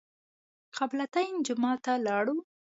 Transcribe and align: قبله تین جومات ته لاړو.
قبله 0.77 1.05
تین 1.13 1.33
جومات 1.45 1.79
ته 1.85 1.93
لاړو. 2.05 2.35